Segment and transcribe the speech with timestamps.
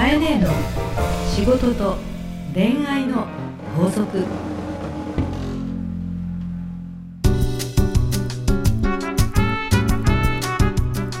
[0.00, 0.48] かえねえの
[1.28, 1.98] 仕事と
[2.54, 3.26] 恋愛の
[3.76, 4.24] 法則。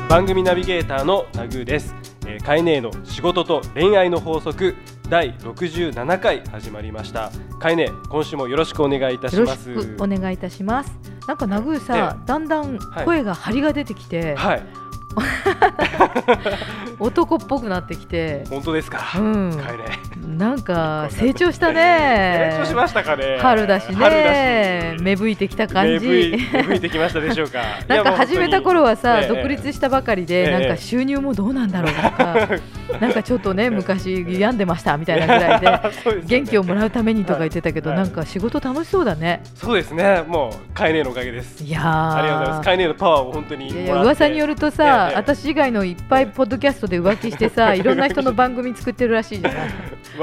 [0.08, 1.94] 番組ナビゲーターのタグーです、
[2.26, 4.74] えー、カエネーの仕事と恋愛の法則。
[5.10, 7.30] 第67回始まりました。
[7.58, 10.98] カエネ今週もよろしくお願いいたしよろしますくお願いいたします。
[11.28, 14.80] なんかナグーさ、だんだん声が張りが出てきて、はい
[16.98, 19.52] 男っぽくなってきて、本当ですか、うん。
[19.62, 22.50] カエネなんか成長したね。
[22.52, 23.38] 成長しましたかね。
[23.40, 25.02] 春だしね、し。
[25.02, 26.06] 芽吹いてきた感じ。
[26.52, 27.62] 芽吹いてきましたでしょうか。
[27.88, 30.50] なんか始めた頃はさ、独立したばかりで、ええ。
[30.50, 32.48] なんか収入もどうなんだろうとか、
[32.98, 35.80] なんかちょっとね昔病んでましたみたいなぐらいで。
[36.24, 37.98] 元気をもらうためにとか言ってたけど、はい。
[37.98, 39.42] なんか仕事楽しそうだね。
[39.54, 40.22] そうですね。
[40.26, 41.62] もうカエネのおかげです。
[41.62, 42.14] いやー。
[42.14, 42.64] ありがとうございます。
[42.64, 49.68] カエネのパワーを本当に噂によるとさ、ええ私以外のいっぱいポッドキャストで浮気してさ いろんな人の番組作ってるらしいじゃない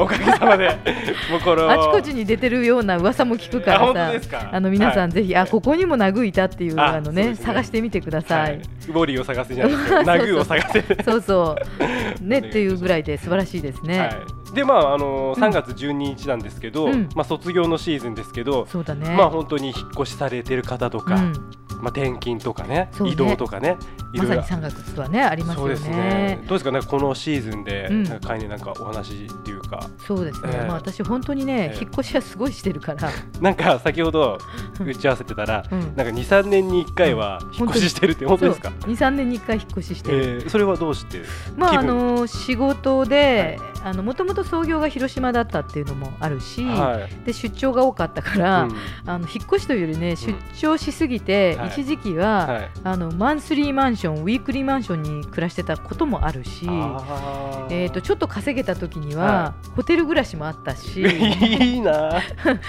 [0.04, 0.68] おかげさまで。
[1.30, 5.12] もうこのあちこちに出てるような噂も聞くからさあの皆さん、はい。
[5.12, 7.36] ぜひあここにもナグいたっていうああのねね。
[7.36, 11.56] 探してみてください、はい、ウォーリーを探せじゃないですけどナグーを探せそうそ
[12.20, 12.24] う。
[12.24, 14.06] ねっていうぐらいで素晴らしいですね、は
[14.52, 17.10] い、でまああのー、3月12日なんですけど、うん。
[17.16, 19.16] まあ卒業のシーズンですけど、そうだね。
[19.16, 21.34] まあ本当に引っ越しされてる方とか、うん。
[21.82, 22.90] まあ転勤とかねね。
[23.10, 23.78] 移動とかね
[24.14, 25.76] まさに3月はねありますよね。
[25.90, 26.44] ね。
[26.48, 28.04] どうですかねこのシーズンで、うん。
[28.04, 29.90] なんか会になんかお話っていうか。
[30.06, 30.68] そうですね、ええ。
[30.68, 31.80] まあ私本当にね、ええ。
[31.82, 33.10] 引っ越しはすごいしてるから、
[33.42, 34.38] なんか先ほど
[34.80, 35.80] 打ち合わせてたら、うん。
[35.80, 38.72] なんか23年に1回は引っ越ししてるって本当ですか？
[38.82, 38.92] そう。
[38.92, 41.22] 23年に1回引っ越ししてる、えー、それはどうして
[41.56, 47.26] まああの仕事で、あのもともと創業が広島だったっていうのもあるし、はい。
[47.26, 48.76] で出張が多かったから、うん。
[49.06, 51.70] あの引っ越しというよりね出張しすぎて、はい。
[51.70, 52.72] 一時期は、はい。
[52.84, 56.66] あのマンスリーマンションウィークリーマンションに暮らしてたこともあるし。
[57.70, 62.22] えー、とちょっと稼げた時には、はホテル暮らしもあったし いいな。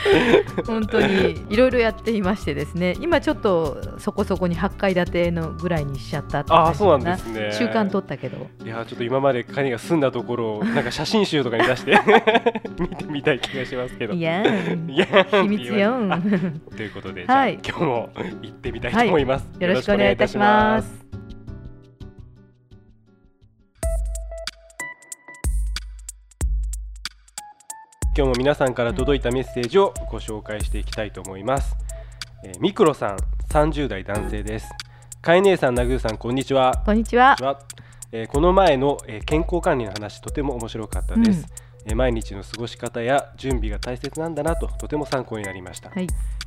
[0.66, 7.52] 本当にいろいろやっていましてですね今ちょっとそこそこに8階建てのぐらいにしちゃったあーそうなんですね。
[7.52, 8.46] 習慣取ったけど。
[8.64, 11.98] いやちょっと今までカニが住んだところをなんか写真集とかに出して
[12.78, 14.14] 見てみたい気がしますけど。
[14.14, 15.06] いやー いや
[15.42, 16.20] 秘密よあ
[16.76, 18.10] ということで、じゃあはい今日も
[18.42, 19.48] 行ってみたいと思います。
[19.58, 21.06] よろしくお願いいたします。
[28.16, 31.76] 今日も皆さんから届いたメッセージをご紹介していきたいと思います。
[32.44, 33.16] えーミクロさん、
[33.50, 34.68] 30代男性です。
[35.22, 36.16] かえ姉さん、なぐーさん。
[36.18, 37.36] こんにちはこんにちは
[38.12, 41.90] えーこの前の、えー健康管理の話とても面白かったです、うん。
[41.90, 46.06] えー毎日の過ごし方や準備が大切なんだなととても参考になりました、はい、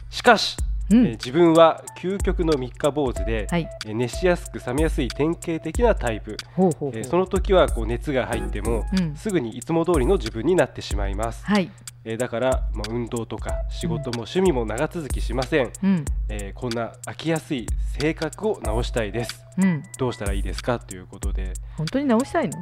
[0.10, 0.58] しかし、
[0.90, 1.06] うん。
[1.06, 9.16] えー自分は究極の三日坊主で、はい、えー熱しやすく冷めやすい典型的なタイプ、えーその時はこう熱が入っても、うん。
[9.16, 11.70] すぐにいつも通りの自分になってしまいます、はい、
[12.04, 17.68] えーだから、まあ、運動とか仕事も趣味も長続きしません、うん、えーこんな飽きやすい
[18.00, 19.44] 性格を直したいです。
[19.58, 20.80] うん、どうしたらいいですか？
[20.80, 21.54] ということで。
[21.78, 22.58] 本当に直したいの？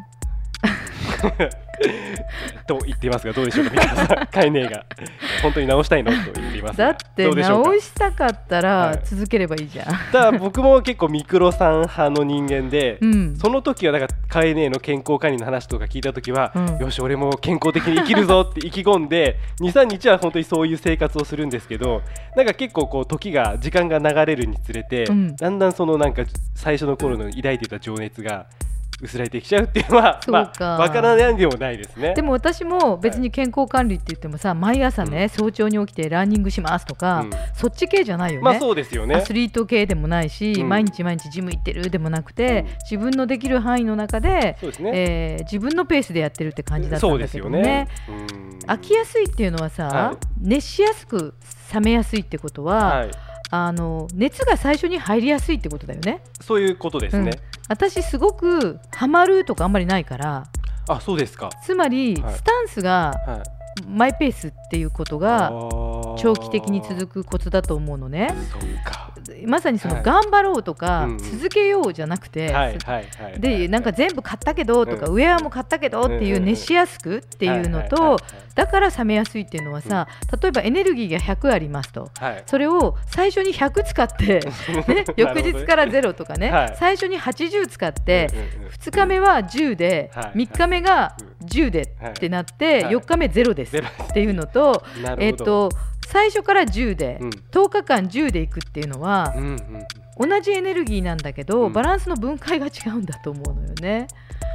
[2.67, 3.71] と言っていますがどうでしょうか？
[3.71, 4.27] 皆さん。
[4.27, 4.85] カイネーが。
[5.41, 6.11] 本当に直したいの？
[6.11, 6.87] と言っていますが。
[6.87, 7.69] だってどうでしょうか？
[7.69, 8.63] 直したかったはい。
[8.63, 16.77] ら続ければいいじゃん、ただ僕も結構ミクロさん派の人間で、うん、その時はだからカイネーの健康管理の話とか聞いた時は、うん。
[16.79, 22.01] よし俺も健康的に生きるぞって意気込んで 23日は本当にそういう生活をするんですけど
[22.35, 25.35] なんか結構こう時が時間が流れるにつれて、うん。
[25.35, 26.23] だんだんそのなんか
[26.55, 28.45] 最初の頃の抱いていた情熱が
[29.01, 32.13] 薄らいできちゃうっていうのはそうまかあわからないでもないですね。
[32.15, 37.29] でも私も別に健康管理って言ってもさ毎朝ね、早朝に起きてランニングしますとか、うん。
[37.53, 39.15] そっち系じゃないよね、まあそうですよね。
[39.15, 39.33] アス。
[39.33, 40.69] リート系でもないし、うん。
[40.69, 42.77] 毎日毎日ジム行ってるでもなくて、うん。
[42.89, 44.91] 自分のできる範囲の中で、そうですね。
[44.93, 47.87] えー自分のペースでやってるって感じだったそうんでだけどね。
[48.05, 48.23] すよね。
[48.31, 48.59] うん。
[48.69, 50.17] 飽きやすいっていうのはさ、はい。
[50.41, 51.33] 熱しやすく
[51.73, 53.11] 冷めやすいってことは、はい、
[53.51, 57.31] あの熱が最初に入りやすいってことだよねそういうことですね。
[57.67, 60.47] 私すごくハマるとかあんまりないから
[60.87, 61.51] あ、そうですか。
[61.63, 63.59] つまり、はいスタンスがはい。
[63.87, 65.51] マイペースっていうことが
[66.17, 66.89] 長期的にく。
[66.89, 69.08] 続くコツだと思うのねそうか。
[69.45, 70.03] まさにそのはい。
[70.03, 72.53] 頑張ろうとか、続けようじゃなくて。
[73.37, 75.13] でなんか全部買ったけどとか、うん。
[75.13, 78.17] ウェアも買ったけどっていう熱しやすくっていうのと、
[78.55, 80.07] だから冷めやすいっていうのはさ、
[80.41, 82.09] 例えばエネルギーが100ありますと。
[82.45, 84.39] それを最初に100使って、
[84.87, 86.75] ね、翌日から0とかね、 はい。
[86.77, 92.95] 最初に80使って、うんうんうん2日目は10で、はい3日目が10でってなって、はい。
[92.95, 93.81] 4日目0ですっ
[94.13, 94.83] ていうのと。
[95.17, 95.69] えっと
[96.11, 97.29] 最初から10で、うん。
[97.29, 99.43] 10日間10でいくっていうのはう、ん
[100.19, 100.29] うん。
[100.29, 101.73] 同じエネルギーなんだけど、うん。
[101.73, 104.07] バランスの分解が違うんだと思うのよね。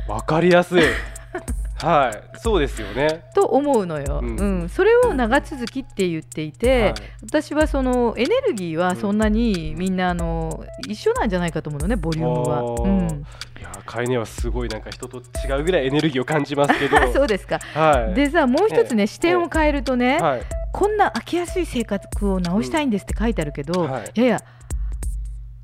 [0.08, 0.82] わかりやすい。
[1.78, 2.38] はい。
[2.38, 3.24] そうですよね。
[3.34, 4.64] と思うのよ、ううん。
[4.64, 6.94] んそれを長続きって言っていて、はい。
[7.22, 12.62] 私はそのエネルギーはそんなにみんなあの一緒なんじゃないかと思うのねボリュームは。
[12.82, 13.00] うん、
[13.60, 16.96] いやーカエネはすごいなんか人と違うぐらいエネルギーを感じますけど。
[17.12, 17.60] そうですか。
[17.74, 18.14] はい。
[18.14, 20.42] でさもう一つね、視点を変えるとね、はい
[20.74, 24.10] こんな飽きやすい生活を直したいんですって書いてあるけど、うんはい。
[24.12, 24.42] いやいや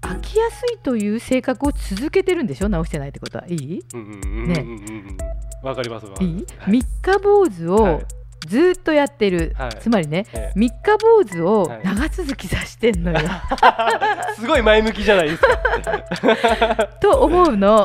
[0.03, 2.69] 飽きやすいという性格を続けてるんでしょ？
[2.69, 3.81] 直してないってことはいい？
[3.93, 4.57] うんうんうんうんうん
[5.63, 5.67] うん。
[5.67, 6.71] わかりますわいい、はい？
[6.71, 8.07] 三日坊主をはい
[8.47, 9.71] ずーっとやってる、はい。
[9.81, 11.81] つまりねえ三日坊主をはい。
[11.85, 16.87] 長続きさせてんのよ、え すごい前向きじゃないですか。
[17.01, 17.85] と思うの。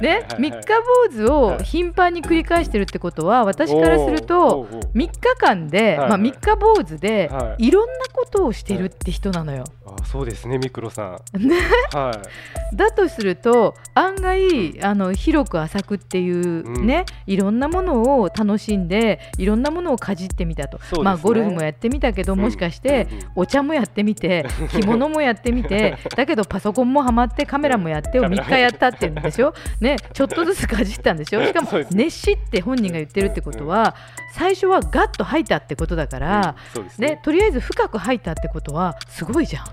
[0.00, 4.92] ね、はい三日坊主を頻繁に繰り返してるってことは私からするとおーおーおー。
[4.92, 7.68] 3日間で、はいまあ、3日坊主ではい。
[7.68, 9.64] いろんなことをしてるって人なのよ。
[9.86, 11.48] あそうですねミクロさん。
[11.48, 11.56] ね。
[11.92, 12.12] は
[12.74, 21.02] だとすると案外あの広く浅くっていうね、いろんなものを楽しんでいろんなものをかじってみたと、ね。
[21.02, 22.40] まあゴルフもやってみたけど、うん。
[22.40, 31.44] もしかしてお茶もやってみて 着物もやってみてだけどパソコンもハマってカメラもやってを3日やったって言うんでしょ、ね、ちょっとずつかじったんでしょ？
[31.46, 33.94] しかも熱しって本人が言ってるってことは
[34.34, 37.08] 最初はガッと吐いたってことだかいら、うんね。
[37.14, 39.64] ね、とりあえず深く吐いたってことはすごいじゃん。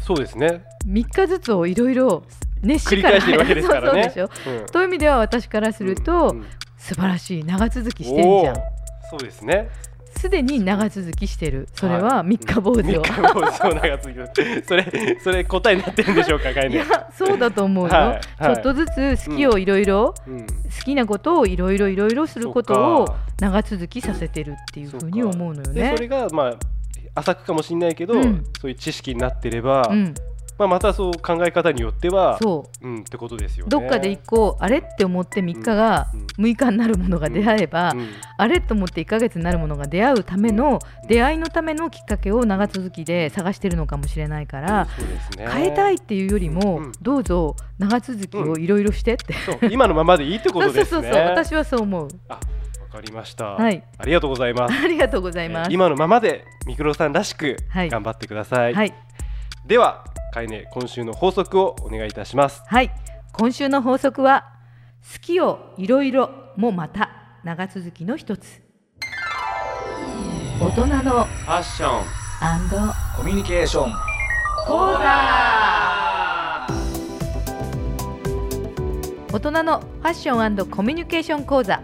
[0.00, 0.62] そうですね。
[0.86, 2.24] 3日ずつをいろいろ
[2.62, 3.62] 熱しから繰り返してるわけね。
[3.62, 4.30] そうそうでしょ？
[4.60, 4.66] うん。
[4.66, 6.46] という意味では私からすると、うんうん。
[6.76, 7.44] 素晴らしい。
[7.44, 8.56] 長続きしてるじゃん
[9.12, 9.68] そうですね。
[10.16, 11.68] すでに長続きしてる。
[11.74, 18.54] それは三日坊主を、三日坊主を長続きそれそれ答えになってるんでしょうかカエネいやそうだと思うよ、はいはい。
[18.54, 20.46] ちょっとずつ好きをいろいろうん。
[20.46, 25.90] 好きなことをいろいろいろいろすることを長続きさせてるっていうふうに思うのよね。
[25.90, 26.54] でそれがまあ
[27.14, 28.44] 浅くかもしれないけど、うん。
[28.60, 30.14] そういう知識になってれば、うん、
[30.62, 32.86] まあ、またそう考え方によっては、そう。
[32.86, 33.70] うん、ってことですよね。
[33.70, 44.88] どっかで一個あれって思って3日がうん6日になるものが出会えば、うんあれと思って1ヶ月になるものが出会うための出会いのためのきっかけを長続きで探してるのかもしれないから
[45.36, 45.48] ね。
[45.48, 49.34] 変えたいっていうよりも、うんどうぞ長続きをいろいろしてって、
[49.70, 50.84] 今のままでいいってことですね。
[50.90, 52.08] そうそうそう私はそう思う。
[52.28, 52.40] あわ
[53.00, 53.82] かりました、はい。
[53.96, 54.74] ありがとうございます。
[54.74, 57.90] ありがとうございます、えー今のままでミクロさんらしくはい。
[57.90, 58.74] 頑張ってください。
[58.74, 58.94] はい、
[59.66, 62.62] では、かいね今週の法則をお願いいたします。
[62.66, 62.90] はい、
[63.32, 64.46] 今週の法則は
[65.12, 67.10] 好きをいろいろもまた
[67.44, 68.62] 長続きの一つ。
[70.60, 72.04] 大人のファッション
[73.16, 73.92] コミュニケーション。
[74.66, 75.02] 講座。
[79.32, 81.82] 大人のファッションコミュニケーション講座。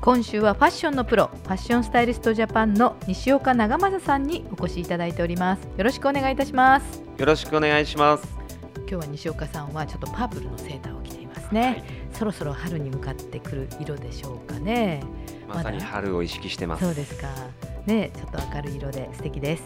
[0.00, 5.68] 今週はファッションのプロファッションスタイリストジャパンの西岡長政さんにお越しいただいております。
[5.76, 8.28] よろしくお願いいたしますよろしくお願いします。
[8.76, 11.82] 今日は西岡さんはちょっとパープルのセーターを着ていますね、
[12.12, 15.02] そろそろ春に向かってくる色でしょうかね。
[15.48, 16.84] まさに春を意識してます。
[16.84, 17.28] そうですか。
[17.86, 19.64] ねちょっと明るい色で素敵です。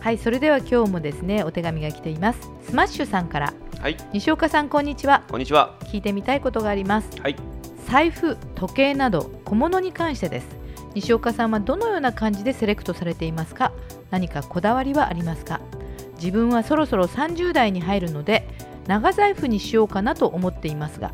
[0.00, 2.38] はいそれでは今日もですねお手紙が来ています。
[2.68, 3.52] スマッシュさんから。
[3.80, 5.24] はい、西岡さんこんにちは。
[5.28, 5.76] こんにちは。
[5.86, 7.20] 聞いてみたいことがあります。
[7.20, 7.36] はい、
[7.88, 10.46] 財布時計など小物に関してです。
[10.94, 13.72] 西岡さんはどのような感じでセレクトされていますか？
[14.12, 15.60] 何かこだわりはありますか？
[16.22, 18.46] 自分はそろそろ30代に入るので
[18.86, 21.12] 長財布にしようかなと思っていますが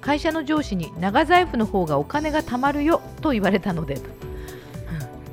[0.00, 4.02] 会社の上司に長財布の方がお金が貯まるよと言われたのでうん。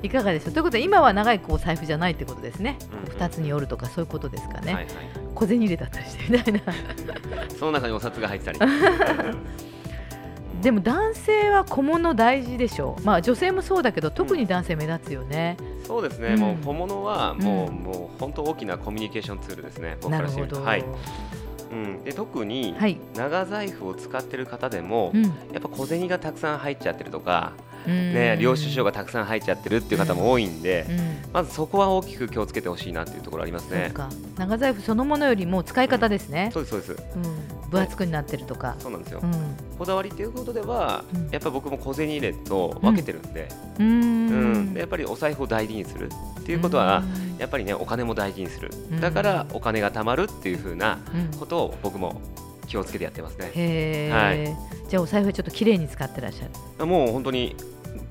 [0.05, 0.53] いかがでしょう？
[0.53, 4.96] ということで今は長いこう財布じゃないってことですね、うんうん2つに折るとかそういうことですかね、はい、はい。
[5.34, 6.60] 小銭入れだったりしてみたいな
[7.58, 8.60] その中にお札が入ってたり。
[10.62, 16.30] でも男性は小物大事でしょう、まあ、女性もそうだけど特に男性目立つよね、そうですね。
[16.30, 19.98] うんもう小物はもう、うんもう本当大きなコミュニケーションツールですね。
[20.01, 20.62] 僕からしてみると。
[20.62, 20.84] はい。
[21.72, 22.04] うん。
[22.04, 27.54] で特にはい長財布を使ってる方でも、うんやっぱ小銭がたくさん入っちゃってるとか、
[27.88, 33.94] うんね、領収書がたくさん入っちゃってるっていう方も多いんで、うんまずそこは大きく気をつけてほしいなっていうところありますね。
[34.38, 37.08] 長財布そのものよりも使い方ですね、そうですそうです。
[37.65, 39.19] うん、分厚くなってるとか、そうなんですよ。
[39.24, 39.34] うん。
[39.77, 41.29] こだわりっていうことでは、うん。
[41.31, 43.48] やっぱ僕も小銭入れと分けてるんで、
[43.79, 44.74] うーうん。
[44.77, 47.38] やっぱりお財布を大事にするっていうことは、うん。
[47.38, 48.72] やっぱりねお金も大事にする。
[48.91, 49.01] うん。
[49.01, 51.38] だからお金が貯まるっていう風なうん。
[51.38, 52.22] ことを僕も
[52.67, 53.51] 気をつけてやってますね。
[53.53, 54.57] へえ、はい。
[54.89, 56.48] じゃあお財布はちょっと綺麗に使ってらっしゃ
[56.79, 57.55] る、もう本当に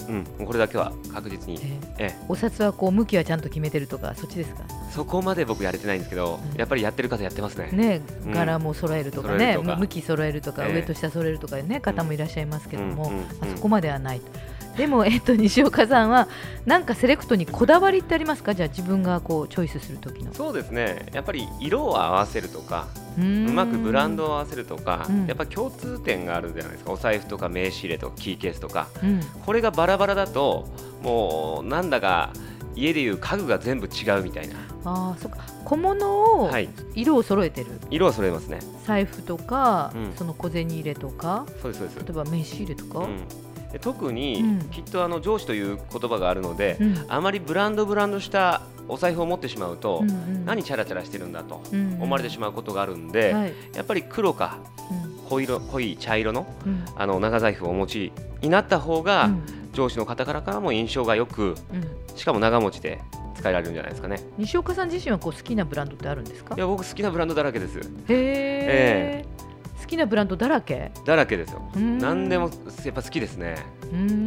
[0.09, 1.59] うんこれだけは確実に。
[1.62, 2.07] ええ。
[2.12, 4.64] えお札はこう向きはちゃんと決めてるとかそっちですか？
[4.91, 6.59] そこまで僕やれてないんですけど、うん。
[6.59, 7.71] やっぱりやってる方やってますね。
[7.73, 8.33] ねうん。
[8.33, 10.75] 柄も揃えるとかね、向き揃えるとか、ええ。
[10.75, 13.11] 上と下揃えるとかね方もいらっしゃいますけども、
[13.57, 14.21] そこまではない
[14.76, 16.28] でも、えっと、 西岡さんは
[16.66, 18.54] なんかセレクトにこだわりってありますか？
[18.54, 20.33] じゃあ自分がこうチョイスする時の。
[20.35, 21.07] そうですね。
[21.12, 22.88] やっぱり色を合わせるとか
[23.19, 25.26] ううまくブランドを合わせるとか、うん。
[25.26, 26.93] やっぱ共通点があるじゃないですか。
[26.93, 28.88] お財布とか名刺入れとかキーケースとか。
[29.02, 29.21] うん。
[29.45, 30.69] これがバラバラだと
[31.02, 32.31] もうなんだか
[32.75, 35.38] 家でいう家具が全部違うみたいな、ああそっか。
[35.64, 38.59] 小物をはい、色を揃えてる、色は揃えますね。
[38.85, 40.12] 財布とか、うん。
[40.16, 41.99] その小銭入れとかそうですそうです。
[42.00, 43.19] 例えば名刺入れとか、うん。
[43.19, 43.25] で
[43.81, 44.59] 特に、うん。
[44.71, 47.04] きっとあの上司という言葉があるので、うん。
[47.09, 50.45] あまりブランドブランドしたお財布を持ってしまうと、うんうん。
[50.45, 53.52] 何チャラチャラしてるんだとうん思われてしまうことがあるんで、はい。
[53.75, 54.59] やっぱり黒か
[54.90, 55.14] うん。
[55.28, 56.85] 濃色濃い茶色のうん。
[56.97, 58.12] あの長財布をお持ち
[58.43, 59.43] になった方が、うん。
[59.73, 62.16] 上司の方からからも印象がよくうん。
[62.16, 63.00] しかも長持ちで
[63.35, 64.21] 使えられるんじゃないですかね。
[64.38, 66.54] 西岡さん自身はこう好きなブランドってあるんですか？
[66.54, 67.81] いや僕好きなブランドだらけです。
[67.81, 69.25] へえ、
[69.85, 70.91] 好きなブランドだらけ？
[71.05, 71.61] だらけですよ。
[71.76, 72.49] 何でも
[72.85, 73.57] やっぱ好きですね。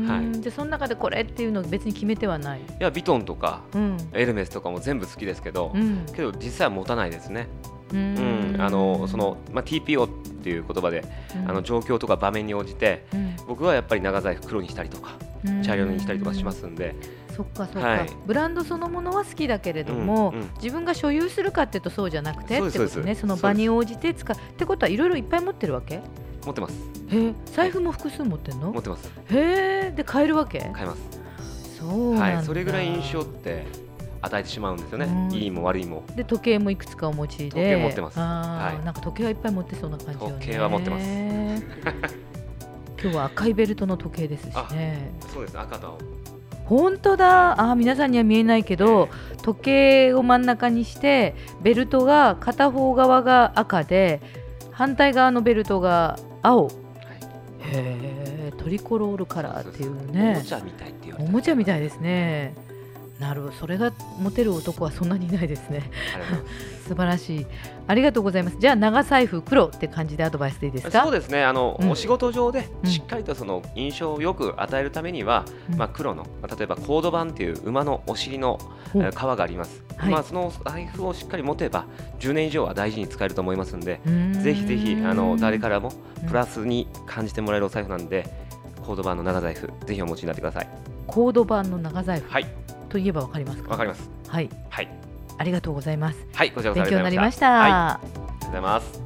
[0.08, 0.40] はい。
[0.40, 2.60] じゃあその中でこれっていうの別に決めてはない？
[2.60, 3.98] いやビトンとかうん。
[4.14, 6.06] エルメスとかも全部好きですけど、うん。
[6.16, 7.48] けど実際は持たないですね、
[7.92, 8.54] ううん。
[8.54, 10.10] んあのその、まあ、TPO っ
[10.44, 11.04] ていう言葉で、
[11.48, 13.36] あの状況とか場面に応じてうん。
[13.48, 15.64] 僕はやっぱり長財布黒にしたりとかうん。
[15.64, 16.94] 茶色にしたりとかしますんで、
[17.38, 18.10] そっかそっか、はい。
[18.25, 20.50] ブランドそのものは好きだけれども、うんうん。
[20.56, 23.13] 自分が所有するかっていうとそうじゃなくてってことね。
[23.13, 24.36] その場に応じて使う。
[24.36, 26.01] ってことはいろいろいっぱい持ってるわけ？
[26.44, 26.74] 持ってます。
[27.10, 27.34] へえ？
[27.46, 28.72] 財布も複数持ってんの？
[28.72, 29.08] 持ってます。
[29.29, 29.94] へえ。
[29.96, 30.60] で買えるわけ？
[30.74, 31.01] 買えます。
[31.79, 32.46] そうなんだ、はい。
[32.46, 33.65] それぐらい印象って
[34.22, 35.06] 与えてしまうんですよね。
[35.06, 35.32] うん。
[35.32, 36.03] いいも悪いも。
[36.15, 37.50] で時計もいくつかお持ちで。
[37.50, 38.17] 時計持ってます。
[38.17, 38.84] はい。
[38.84, 40.36] なんか時計はいっぱい持ってそうな感じよね。
[40.39, 41.06] 時計は持ってます。
[43.00, 45.12] 今日は赤いベルトの時計ですしね。
[45.32, 45.60] そうです。
[45.60, 45.98] 赤と青
[46.67, 47.53] 本当だ。
[47.53, 49.09] あー皆さんには見えないけど
[49.41, 54.21] 時計を真ん中にしてベルトが片方側が赤で
[54.71, 56.69] 反対側のベルトが青。
[57.59, 62.53] へえトリコロールカラーっていうおねもちゃみたいって言われおてもちゃみたいですね
[63.19, 63.53] なるほど。
[63.53, 65.89] それがモテる男はそんなにいないですね。
[66.88, 67.45] 素晴らしい。
[67.88, 68.57] ありがとうございます。
[68.59, 71.03] じゃあ長財布黒って感じでアドバイスでいいですか？
[71.03, 71.43] そうですね。
[71.43, 71.89] あの、うん。
[71.89, 72.89] お仕事上でうん。
[72.89, 75.77] しっかりとその印象をよく与えるためには、うん。
[75.77, 78.59] まあ、黒の、まあ例えばコードバンっていう馬のお尻の、
[78.93, 80.12] ほうえー革があります、はい。
[80.12, 81.86] まあ、その財布をしっかり持てば
[82.19, 84.00] 10年以上は大事に使えると思いますんで
[84.43, 86.27] ぜひぜひあの誰からもうん。
[86.27, 88.27] プラスに感じてもらえるお財布なんで、
[88.86, 90.69] コードバンの長財布ぜひお持ちになってください。
[91.07, 92.29] コード版の長財布。
[92.29, 92.45] はい
[92.88, 93.72] といえばわかりますか？
[93.72, 94.10] わかります。
[94.27, 94.50] はい。
[94.70, 94.89] はい。
[95.38, 96.17] ありがとうございます。
[96.34, 97.72] はいこちらこそあ勉強になりました、はい。
[97.72, 99.01] ありがとうございます。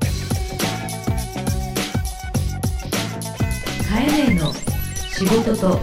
[3.90, 5.80] カエネの仕事と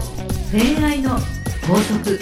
[0.51, 1.11] 恋愛の
[1.67, 2.19] 法則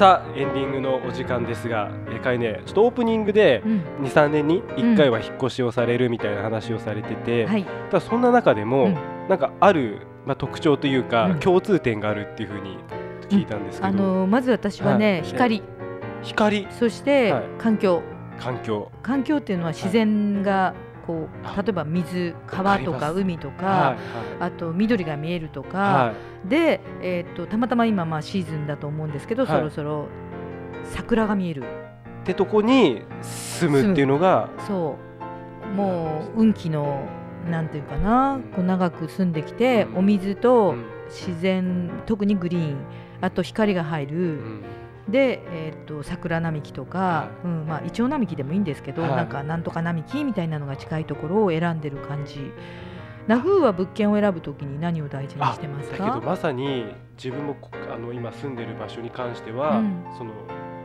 [0.00, 3.82] さあエンディングのお時間ですが、えー、かいねちょっとオープニングでうん。
[4.06, 7.64] 23年に1回は引っ越しをされるみたいな話をされてて、はい。
[7.90, 8.94] ただそんな中でも、うん。
[9.28, 11.40] なんかある、まあ、特徴というか、うん。
[11.40, 12.78] 共通点があるっていうふうに
[13.28, 15.22] 聞いたんですけど、あのまず私はね、はい。
[15.24, 15.62] 光。
[16.22, 16.66] 光。
[16.70, 17.42] そしてはい。
[17.58, 18.02] 環境、
[18.38, 18.90] 環境。
[19.02, 20.72] 環境っていうのは自然が
[21.10, 23.98] こう、あ例えば水川とか海とか、はい
[24.40, 26.12] あと緑が見えるとか、は
[26.46, 26.48] い。
[26.48, 29.58] で、えー、とたまたま今まあシーズンだと思うんですけど、はい。
[29.58, 30.08] そろそろ
[30.84, 31.64] 桜が見える。
[32.22, 34.96] ってとこに住むっていうのがそ
[35.66, 35.66] う。
[35.74, 37.08] もう運気の
[37.50, 38.42] なんていうかな、うん。
[38.44, 39.98] こう長く住んできて、うん。
[39.98, 40.84] お水とうん。
[41.08, 42.76] 自然特にグリーン
[43.20, 44.62] あと光が入る、うん
[45.10, 49.10] で、えー、と桜並木とか、はうんまあ、イチョウ並木でもいいんですけど、はい。
[49.12, 52.52] なんかなんとか並木みたいなのが近いところを選んでる感じ。
[53.26, 55.98] ナフーは物件を選ぶときに何を大事にしてますか？
[55.98, 56.86] だけどまさに
[57.16, 60.04] 自分もこあの今住んでる場所に関しては、うん。
[60.16, 60.32] その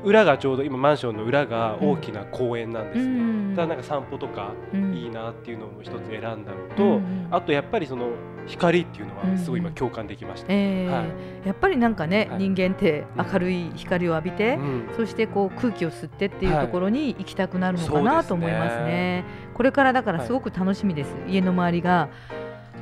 [0.05, 3.53] 裏がちょうど今マンションの裏が大きな公園なんですね、うん。
[3.55, 4.93] ただなんか散歩とかうん。
[4.93, 6.43] いいなっていうのを一つ選んだの
[6.77, 8.09] と、うんあとやっぱりその
[8.45, 11.47] 光っていうのうんはすごい今共感できました、えーはい。
[11.47, 12.39] やっぱりなんかね、はい。
[12.39, 14.89] 人間って明るい光を浴びて、うん。
[14.95, 19.23] そしてこう空気を吸ってっていうはいところに行きたくなるのかなと思いますね。
[19.53, 21.15] これからだからすごく楽しみです。
[21.27, 22.09] 家の周りが